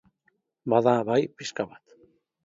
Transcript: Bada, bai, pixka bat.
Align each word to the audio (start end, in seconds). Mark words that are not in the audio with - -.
Bada, 0.73 0.93
bai, 1.09 1.27
pixka 1.41 1.67
bat. 1.75 1.93